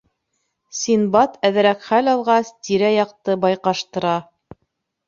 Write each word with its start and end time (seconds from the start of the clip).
Синдбад, 0.77 1.35
әҙерәк 1.49 1.85
хәл 1.91 2.09
алғас, 2.15 2.51
тирә-яҡты 2.69 3.39
байҡаштыра. 3.47 4.21